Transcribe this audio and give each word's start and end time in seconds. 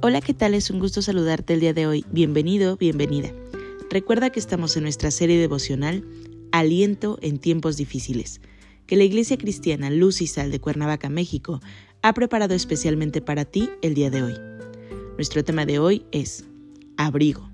Hola, 0.00 0.20
¿qué 0.20 0.32
tal? 0.32 0.54
Es 0.54 0.70
un 0.70 0.78
gusto 0.78 1.02
saludarte 1.02 1.54
el 1.54 1.60
día 1.60 1.74
de 1.74 1.88
hoy. 1.88 2.04
Bienvenido, 2.12 2.76
bienvenida. 2.76 3.32
Recuerda 3.90 4.30
que 4.30 4.38
estamos 4.38 4.76
en 4.76 4.84
nuestra 4.84 5.10
serie 5.10 5.40
devocional 5.40 6.04
Aliento 6.52 7.18
en 7.20 7.38
tiempos 7.38 7.76
difíciles, 7.76 8.40
que 8.86 8.94
la 8.94 9.02
Iglesia 9.02 9.36
Cristiana 9.38 9.90
Luz 9.90 10.22
y 10.22 10.28
Sal 10.28 10.52
de 10.52 10.60
Cuernavaca, 10.60 11.08
México, 11.08 11.60
ha 12.00 12.14
preparado 12.14 12.54
especialmente 12.54 13.20
para 13.20 13.44
ti 13.44 13.70
el 13.82 13.94
día 13.94 14.08
de 14.08 14.22
hoy. 14.22 14.34
Nuestro 15.16 15.42
tema 15.42 15.66
de 15.66 15.80
hoy 15.80 16.06
es 16.12 16.44
Abrigo. 16.96 17.50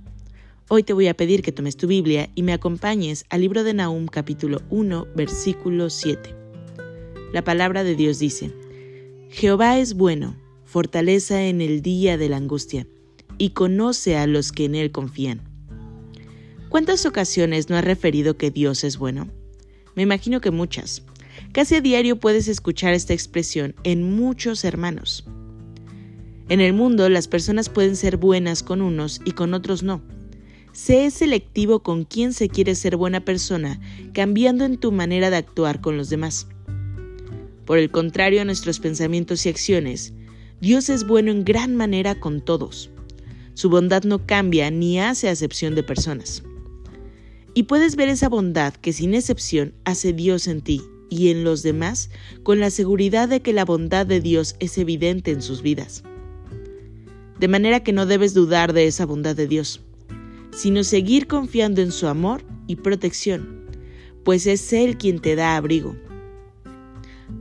Hoy 0.69 0.83
te 0.83 0.93
voy 0.93 1.09
a 1.09 1.17
pedir 1.17 1.41
que 1.41 1.51
tomes 1.51 1.79
tu 1.79 1.87
Biblia 1.87 2.29
y 2.35 2.43
me 2.43 2.53
acompañes 2.53 3.25
al 3.31 3.41
libro 3.41 3.65
de 3.65 3.73
Nahum 3.73 4.07
capítulo 4.07 4.61
1 4.69 5.07
versículo 5.17 5.89
7. 5.89 6.37
La 7.33 7.43
palabra 7.43 7.85
de 7.85 7.95
Dios 7.95 8.19
dice, 8.19 8.53
Jehová 9.31 9.79
es 9.79 9.95
bueno 9.95 10.44
fortaleza 10.75 11.45
en 11.45 11.61
el 11.61 11.83
día 11.83 12.19
de 12.19 12.29
la 12.29 12.37
angustia, 12.37 12.89
y 13.39 13.51
conoce 13.51 14.17
a 14.17 14.27
los 14.27 14.51
que 14.51 14.65
en 14.65 14.75
Él 14.75 14.91
confían. 14.91 15.41
¿Cuántas 16.69 17.07
ocasiones 17.07 17.71
no 17.71 17.77
has 17.77 17.85
referido 17.85 18.37
que 18.37 18.51
Dios 18.51 18.83
es 18.83 18.99
bueno? 18.99 19.29
Me 19.95 20.03
imagino 20.03 20.41
que 20.41 20.51
muchas. 20.51 21.05
Casi 21.53 21.77
a 21.77 21.81
diario 21.81 22.19
puedes 22.19 22.49
escuchar 22.49 22.93
esta 22.93 23.13
expresión 23.13 23.77
en 23.85 24.17
muchos 24.17 24.65
hermanos. 24.65 25.25
En 26.49 26.61
el 26.61 26.73
mundo 26.73 27.09
las 27.09 27.29
personas 27.29 27.69
pueden 27.69 27.95
ser 27.95 28.17
buenas 28.17 28.65
con 28.65 28.83
unos 28.83 29.21
y 29.25 29.31
con 29.31 29.55
otros 29.55 29.85
no. 29.85 30.03
Sé 30.73 31.09
selectivo 31.13 31.85
con 31.85 32.03
quién 32.03 32.33
se 32.33 32.49
quiere 32.49 32.75
ser 32.75 32.97
buena 32.97 33.25
persona, 33.25 33.81
cambiando 34.13 34.65
en 34.65 34.79
tu 34.79 34.91
manera 34.91 35.31
de 35.31 35.37
actuar 35.37 35.81
con 35.81 35.97
los 35.97 36.11
demás. 36.11 36.49
Por 37.65 37.79
el 37.79 37.93
contrario 37.93 38.45
nuestros 38.45 38.81
pensamientos 38.81 39.47
y 39.47 39.51
acciones, 39.51 40.15
Dios 40.65 40.89
es 40.89 41.07
bueno 41.07 41.31
en 41.31 41.45
gran 41.45 41.77
manera 41.77 42.19
con 42.19 42.41
todos. 42.41 42.89
Su 43.53 43.69
bondad 43.69 44.05
no 44.05 44.25
cambia 44.25 44.71
ni 44.71 44.99
hace 44.99 45.29
acepción 45.29 45.75
de 45.75 45.83
personas. 45.83 46.43
Y 47.53 47.65
puedes 47.65 47.97
ver 47.97 48.09
esa 48.09 48.31
bondad 48.31 48.73
que 48.73 48.95
sin 48.95 49.13
excepción 49.13 49.75
hace 49.85 50.15
Dios 50.15 50.47
en 50.47 50.63
ti 50.63 50.81
y 51.11 51.29
en 51.29 51.45
los 51.45 51.63
demás 51.63 52.09
con 52.43 52.61
la 52.61 52.71
seguridad 52.71 53.29
de 53.29 53.43
que 53.43 53.53
la 53.53 53.67
bondad 53.67 54.07
de 54.07 54.23
Dios 54.23 54.57
es 54.59 54.79
evidente 54.79 55.33
en 55.33 55.43
sus 55.43 55.61
vidas. 55.61 56.03
De 57.39 57.47
manera 57.47 57.81
que 57.85 57.93
no 57.93 58.07
debes 58.07 58.33
dudar 58.33 58.73
de 58.73 58.87
esa 58.87 59.05
bondad 59.05 59.37
de 59.37 59.47
Dios, 59.47 59.83
sino 60.51 60.83
seguir 60.83 61.27
confiando 61.27 61.83
en 61.83 61.93
su 61.93 62.07
amor 62.07 62.43
y 62.67 62.77
protección, 62.77 63.67
pues 64.25 64.47
es 64.47 64.73
Él 64.73 64.97
quien 64.97 65.19
te 65.19 65.37
da 65.37 65.59
abrigo 65.59 65.95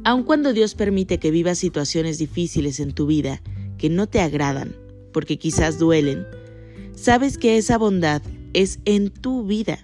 Aun 0.03 0.23
cuando 0.23 0.53
Dios 0.53 0.75
permite 0.75 1.19
que 1.19 1.31
vivas 1.31 1.57
situaciones 1.57 2.17
difíciles 2.17 2.79
en 2.79 2.93
tu 2.93 3.05
vida 3.05 3.41
que 3.77 3.89
no 3.89 4.07
te 4.07 4.19
agradan, 4.21 4.75
porque 5.11 5.37
quizás 5.37 5.79
duelen, 5.79 6.25
sabes 6.95 7.37
que 7.37 7.57
esa 7.57 7.77
bondad 7.77 8.21
es 8.53 8.79
en 8.85 9.09
tu 9.09 9.45
vida, 9.45 9.79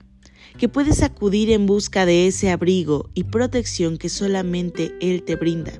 que 0.57 0.69
puedes 0.69 1.03
acudir 1.03 1.51
en 1.51 1.65
busca 1.65 2.05
de 2.05 2.27
ese 2.27 2.49
abrigo 2.49 3.09
y 3.13 3.25
protección 3.25 3.97
que 3.97 4.09
solamente 4.09 4.93
Él 4.99 5.23
te 5.23 5.35
brinda. 5.35 5.73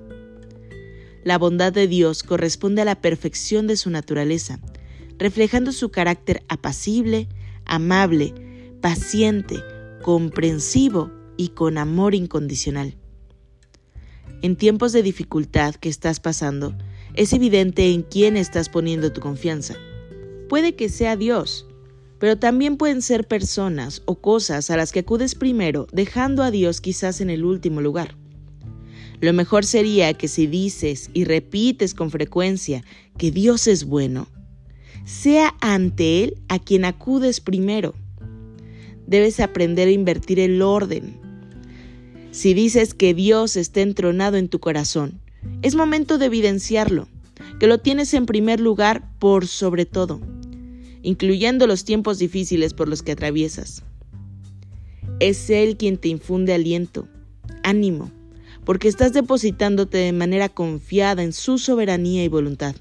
La 1.24 1.38
bondad 1.38 1.74
de 1.74 1.88
Dios 1.88 2.24
corresponde 2.24 2.82
a 2.82 2.86
la 2.86 3.02
perfección 3.02 3.68
de 3.68 3.78
su 3.78 3.90
naturaleza, 3.90 4.60
reflejando 5.18 5.72
su 5.74 5.92
carácter 5.92 6.44
apacible, 6.48 7.28
amable, 7.66 8.34
paciente, 8.82 9.58
comprensivo 10.02 11.12
y 11.36 11.50
con 11.50 11.78
amor 11.78 12.16
incondicional. 12.16 12.96
En 14.42 14.56
tiempos 14.56 14.94
de 14.94 15.04
dificultad 15.04 15.76
que 15.76 15.90
estás 15.90 16.22
pasando, 16.22 16.74
es 17.14 17.34
evidente 17.34 17.92
en 17.92 18.04
quién 18.04 18.38
estás 18.38 18.70
poniendo 18.70 19.12
tu 19.12 19.20
confianza. 19.20 19.76
Puede 20.48 20.76
que 20.76 20.88
sea 20.88 21.18
Dios, 21.18 21.66
pero 22.20 22.38
también 22.38 22.78
pueden 22.78 23.02
ser 23.02 23.28
personas 23.28 24.02
o 24.06 24.22
cosas 24.22 24.70
a 24.70 24.78
las 24.78 24.94
que 24.94 25.00
acudes 25.00 25.36
primero, 25.36 25.88
dejando 25.92 26.42
a 26.44 26.52
Dios 26.52 26.80
quizás 26.80 27.20
en 27.20 27.30
el 27.30 27.44
último 27.44 27.82
lugar. 27.82 28.16
Lo 29.20 29.34
mejor 29.34 29.66
sería 29.66 30.14
que 30.14 30.30
si 30.30 30.48
dices 30.48 31.10
y 31.14 31.26
repites 31.26 31.94
con 31.94 32.10
frecuencia 32.10 32.86
que 33.18 33.32
Dios 33.32 33.68
es 33.68 33.84
bueno, 33.84 34.30
sea 35.04 35.54
ante 35.60 36.24
Él 36.24 36.38
a 36.48 36.60
quien 36.60 36.86
acudes 36.86 37.42
primero. 37.42 37.94
Debes 39.06 39.42
aprender 39.42 39.90
a 39.90 39.92
invertir 39.92 40.40
el 40.40 40.62
orden 40.62 41.29
si 42.32 42.54
dices 42.54 42.94
que 42.94 43.14
Dios 43.14 43.56
está 43.58 43.82
entronado 43.82 44.38
en 44.38 44.50
tu 44.50 44.60
corazón, 44.60 45.20
es 45.62 45.76
momento 45.76 46.18
de 46.18 46.28
evidenciarlo, 46.28 47.08
que 47.60 47.68
lo 47.68 47.80
tienes 47.80 48.14
en 48.14 48.26
primer 48.26 48.60
lugar 48.60 49.10
por 49.20 49.48
sobre 49.48 49.86
todo, 49.86 50.22
incluyendo 51.02 51.68
los 51.68 51.86
tiempos 51.86 52.20
difíciles 52.20 52.74
por 52.74 52.88
los 52.88 53.02
que 53.02 53.14
atraviesas. 53.14 53.84
Es 55.20 55.50
Él 55.50 55.76
quien 55.76 55.98
te 55.98 56.10
infunde 56.10 56.54
aliento, 56.54 57.08
ánimo, 57.64 58.12
porque 58.64 58.88
estás 58.88 59.14
depositándote 59.14 59.98
de 59.98 60.14
manera 60.14 60.50
confiada 60.50 61.24
en 61.24 61.34
su 61.34 61.58
soberanía 61.58 62.24
y 62.24 62.28
voluntad. 62.28 62.76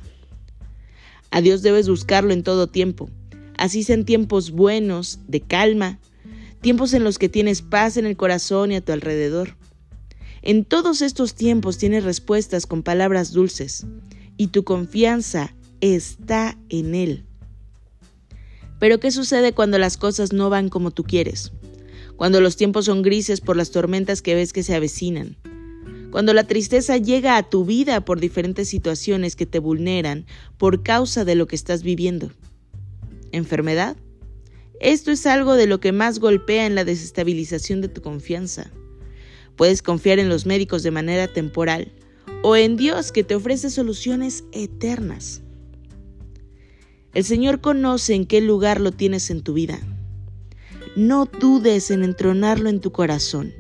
A 1.30 1.40
Dios 1.40 1.62
debes 1.62 1.88
buscarlo 1.88 2.32
en 2.32 2.42
todo 2.42 2.66
tiempo, 2.66 3.08
así 3.56 3.82
sean 3.82 4.04
tiempos 4.04 4.50
buenos, 4.50 5.20
de 5.26 5.40
calma, 5.40 5.98
tiempos 6.60 6.92
en 6.94 7.04
los 7.04 7.18
que 7.18 7.28
tienes 7.28 7.62
paz 7.62 7.96
en 7.96 8.06
el 8.06 8.16
corazón 8.16 8.72
y 8.72 8.76
a 8.76 8.80
tu 8.80 8.92
alrededor. 8.92 9.56
En 10.42 10.64
todos 10.64 11.02
estos 11.02 11.34
tiempos 11.34 11.78
tienes 11.78 12.04
respuestas 12.04 12.66
con 12.66 12.82
palabras 12.82 13.32
dulces 13.32 13.86
y 14.36 14.48
tu 14.48 14.64
confianza 14.64 15.54
está 15.80 16.56
en 16.68 16.94
Él. 16.94 17.24
Pero 18.78 19.00
¿qué 19.00 19.10
sucede 19.10 19.52
cuando 19.52 19.78
las 19.78 19.96
cosas 19.96 20.32
no 20.32 20.50
van 20.50 20.68
como 20.68 20.90
tú 20.90 21.04
quieres? 21.04 21.52
Cuando 22.16 22.40
los 22.40 22.56
tiempos 22.56 22.86
son 22.86 23.02
grises 23.02 23.40
por 23.40 23.56
las 23.56 23.70
tormentas 23.70 24.22
que 24.22 24.34
ves 24.34 24.52
que 24.52 24.62
se 24.62 24.74
avecinan. 24.74 25.36
Cuando 26.10 26.32
la 26.32 26.44
tristeza 26.44 26.96
llega 26.96 27.36
a 27.36 27.48
tu 27.48 27.64
vida 27.64 28.04
por 28.04 28.18
diferentes 28.18 28.68
situaciones 28.68 29.36
que 29.36 29.46
te 29.46 29.58
vulneran 29.58 30.26
por 30.56 30.82
causa 30.82 31.24
de 31.24 31.34
lo 31.34 31.46
que 31.46 31.56
estás 31.56 31.82
viviendo. 31.82 32.30
¿Enfermedad? 33.32 33.96
Esto 34.80 35.10
es 35.10 35.26
algo 35.26 35.54
de 35.54 35.66
lo 35.66 35.80
que 35.80 35.92
más 35.92 36.20
golpea 36.20 36.66
en 36.66 36.74
la 36.74 36.84
desestabilización 36.84 37.80
de 37.80 37.88
tu 37.88 38.00
confianza. 38.00 38.70
Puedes 39.56 39.82
confiar 39.82 40.18
en 40.18 40.28
los 40.28 40.46
médicos 40.46 40.82
de 40.82 40.92
manera 40.92 41.26
temporal 41.26 41.92
o 42.42 42.54
en 42.54 42.76
Dios 42.76 43.10
que 43.10 43.24
te 43.24 43.34
ofrece 43.34 43.70
soluciones 43.70 44.44
eternas. 44.52 45.42
El 47.12 47.24
Señor 47.24 47.60
conoce 47.60 48.14
en 48.14 48.26
qué 48.26 48.40
lugar 48.40 48.80
lo 48.80 48.92
tienes 48.92 49.30
en 49.30 49.42
tu 49.42 49.54
vida. 49.54 49.80
No 50.94 51.26
dudes 51.26 51.90
en 51.90 52.04
entronarlo 52.04 52.68
en 52.68 52.80
tu 52.80 52.92
corazón, 52.92 53.52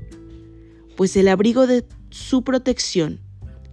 pues 0.96 1.16
el 1.16 1.28
abrigo 1.28 1.66
de 1.66 1.84
su 2.10 2.44
protección 2.44 3.20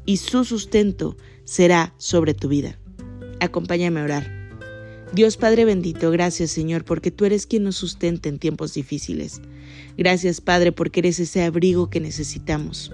y 0.05 0.17
su 0.17 0.43
sustento 0.45 1.17
será 1.43 1.93
sobre 1.97 2.33
tu 2.33 2.47
vida. 2.47 2.79
Acompáñame 3.39 3.99
a 3.99 4.03
orar. 4.03 4.44
Dios 5.15 5.37
Padre 5.37 5.63
bendito, 5.63 6.11
gracias 6.11 6.51
Señor, 6.51 6.83
porque 6.83 7.09
tú 7.09 7.23
eres 7.23 7.47
quien 7.47 7.63
nos 7.63 7.77
sustenta 7.77 8.27
en 8.27 8.37
tiempos 8.37 8.73
difíciles. 8.73 9.39
Gracias 9.97 10.41
Padre, 10.41 10.73
porque 10.73 10.99
eres 10.99 11.21
ese 11.21 11.41
abrigo 11.43 11.89
que 11.89 12.01
necesitamos. 12.01 12.91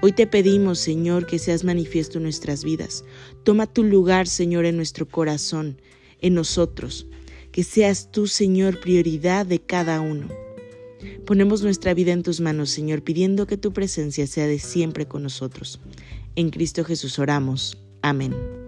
Hoy 0.00 0.12
te 0.12 0.28
pedimos, 0.28 0.78
Señor, 0.78 1.26
que 1.26 1.40
seas 1.40 1.64
manifiesto 1.64 2.18
en 2.18 2.24
nuestras 2.24 2.62
vidas. 2.62 3.04
Toma 3.42 3.66
tu 3.66 3.82
lugar, 3.82 4.28
Señor, 4.28 4.66
en 4.66 4.76
nuestro 4.76 5.08
corazón, 5.08 5.80
en 6.20 6.34
nosotros. 6.34 7.08
Que 7.50 7.64
seas 7.64 8.12
tú, 8.12 8.28
Señor, 8.28 8.78
prioridad 8.78 9.44
de 9.44 9.58
cada 9.58 10.00
uno. 10.00 10.28
Ponemos 11.26 11.64
nuestra 11.64 11.92
vida 11.92 12.12
en 12.12 12.22
tus 12.22 12.40
manos, 12.40 12.70
Señor, 12.70 13.02
pidiendo 13.02 13.48
que 13.48 13.56
tu 13.56 13.72
presencia 13.72 14.28
sea 14.28 14.46
de 14.46 14.60
siempre 14.60 15.08
con 15.08 15.24
nosotros. 15.24 15.80
En 16.36 16.50
Cristo 16.50 16.84
Jesús 16.84 17.18
oramos. 17.18 17.76
Amén. 18.00 18.67